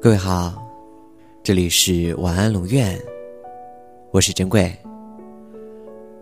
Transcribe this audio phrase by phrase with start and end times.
[0.00, 0.52] 各位好，
[1.42, 2.98] 这里是晚安龙院，
[4.10, 4.70] 我是珍贵。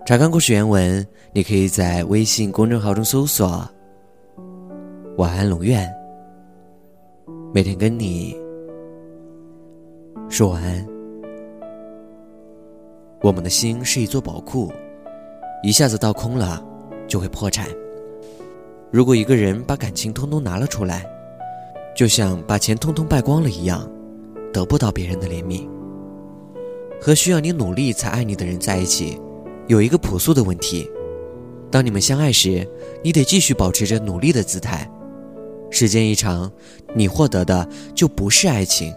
[0.05, 3.69] 查看故事原文，你可以在微信公众号中搜索
[5.19, 5.89] “晚安龙院”，
[7.53, 8.37] 每天跟你
[10.29, 10.87] 说晚安。
[13.21, 14.73] 我们的心是一座宝库，
[15.63, 16.65] 一下子倒空了，
[17.07, 17.69] 就会破产。
[18.93, 21.07] 如果一个人把感情通通拿了出来，
[21.97, 23.91] 就像把钱通通败光了一样，
[24.53, 25.67] 得不到别人的怜悯。
[27.01, 29.19] 和需要你努力才爱你的人在一起，
[29.67, 30.87] 有一个朴素的问题：
[31.71, 32.69] 当你们相爱时，
[33.03, 34.87] 你得继续保持着努力的姿态。
[35.71, 36.53] 时间一长，
[36.95, 38.95] 你获得的就不是爱情，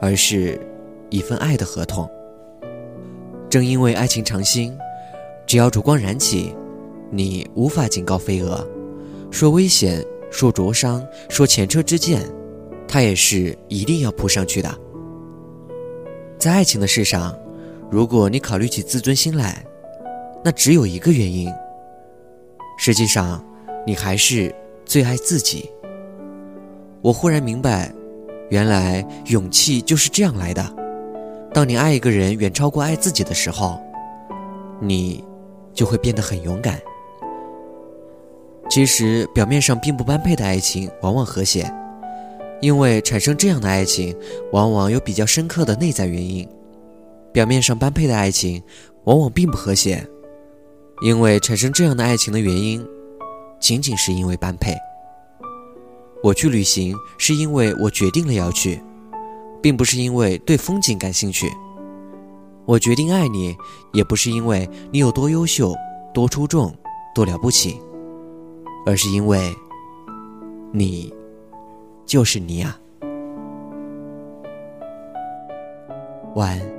[0.00, 0.58] 而是
[1.10, 2.08] 一份爱的合同。
[3.50, 4.74] 正因为爱情长新，
[5.46, 6.54] 只要烛光燃起，
[7.10, 8.66] 你无法警告飞蛾，
[9.30, 10.04] 说危险。
[10.30, 12.20] 说灼伤，说前车之鉴，
[12.86, 14.70] 他也是一定要扑上去的。
[16.38, 17.34] 在爱情的事上，
[17.90, 19.64] 如果你考虑起自尊心来，
[20.44, 21.50] 那只有一个原因。
[22.76, 23.42] 实际上，
[23.86, 25.70] 你还是最爱自己。
[27.00, 27.90] 我忽然明白，
[28.50, 30.62] 原来勇气就是这样来的。
[31.54, 33.80] 当你爱一个人远超过爱自己的时候，
[34.78, 35.24] 你
[35.72, 36.78] 就会变得很勇敢。
[38.68, 41.72] 其实，表面上并不般配的爱情往往和谐，
[42.60, 44.14] 因为产生这样的爱情，
[44.52, 46.46] 往往有比较深刻的内在原因。
[47.32, 48.62] 表面上般配的爱情，
[49.04, 50.06] 往往并不和谐，
[51.02, 52.86] 因为产生这样的爱情的原因，
[53.58, 54.74] 仅仅是因为般配。
[56.22, 58.82] 我去旅行，是因为我决定了要去，
[59.62, 61.50] 并不是因为对风景感兴趣。
[62.66, 63.56] 我决定爱你，
[63.94, 65.74] 也不是因为你有多优秀、
[66.12, 66.74] 多出众、
[67.14, 67.80] 多了不起。
[68.86, 69.54] 而是因为，
[70.72, 71.12] 你
[72.06, 72.78] 就是你呀！
[76.34, 76.77] 晚安。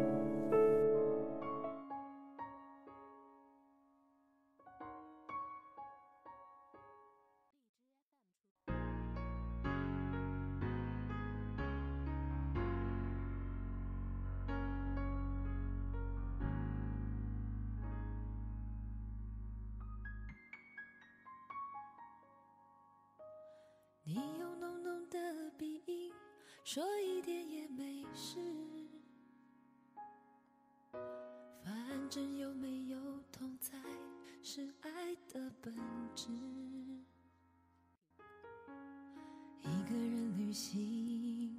[40.59, 41.57] 心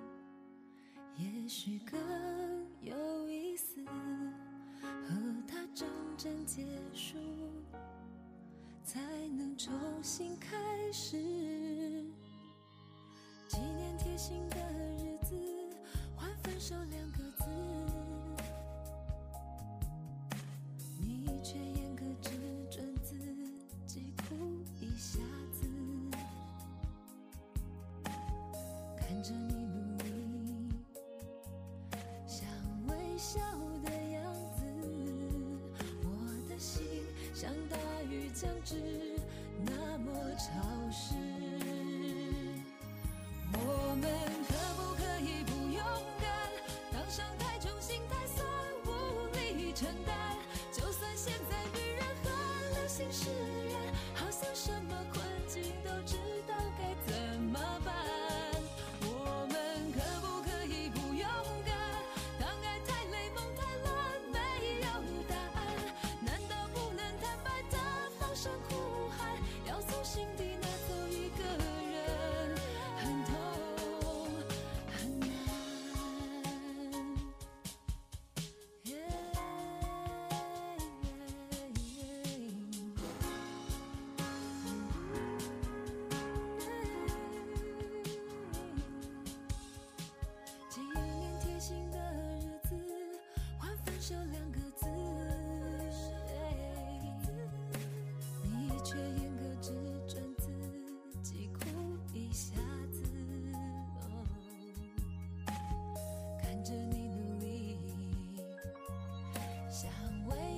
[1.17, 1.99] 也许更
[2.83, 3.83] 有意思，
[4.83, 5.17] 和
[5.49, 5.89] 他真
[6.19, 7.17] 正结束
[8.85, 9.01] 才
[9.39, 9.73] 能重
[10.03, 11.17] 新开始。
[13.49, 14.60] 纪念贴心的
[29.21, 30.09] 看着你努力，
[32.27, 32.49] 想
[32.89, 33.39] 微笑
[33.85, 34.25] 的样
[34.57, 34.65] 子，
[36.03, 36.09] 我
[36.49, 37.05] 的心
[37.35, 37.77] 像大
[38.09, 38.77] 雨将至，
[39.67, 40.49] 那么潮
[40.91, 41.13] 湿。
[43.53, 44.11] 我们
[44.49, 45.85] 可不可以不勇
[46.19, 46.33] 敢？
[46.91, 48.43] 当伤太重，心太酸，
[48.87, 48.89] 无
[49.37, 50.17] 力承担。
[50.73, 52.33] 就算现在女人很
[52.73, 53.29] 流行释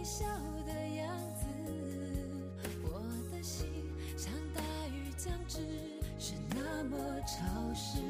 [0.03, 0.27] 微笑
[0.67, 1.47] 的样子，
[2.83, 3.01] 我
[3.31, 3.69] 的心
[4.17, 5.61] 像大雨将至，
[6.19, 8.01] 是那么潮湿。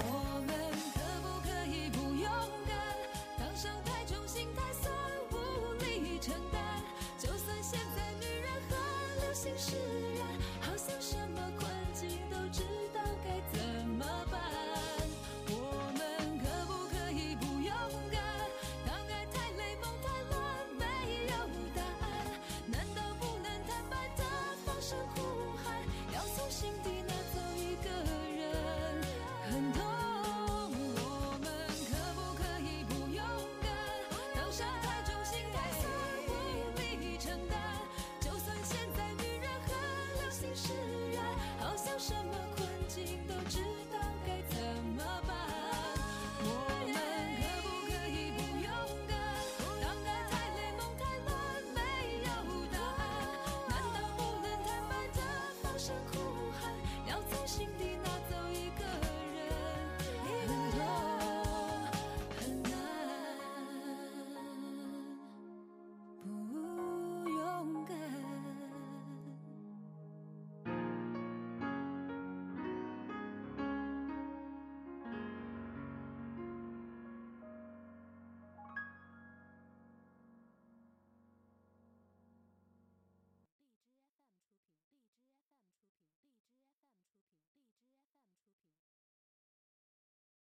[0.00, 0.54] 我们
[0.92, 2.30] 可不可以不勇
[2.68, 2.76] 敢？
[3.38, 4.92] 当伤太重，心太酸，
[5.32, 6.60] 无力承担。
[7.18, 8.76] 就算现在女人很
[9.22, 10.03] 流行释然。